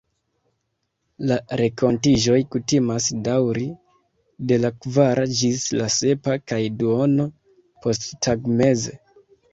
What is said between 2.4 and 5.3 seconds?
kutimas daŭri de la kvara